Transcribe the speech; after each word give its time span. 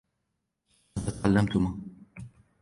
ماذا 0.97 1.11
تعلّمتما؟ 1.23 1.77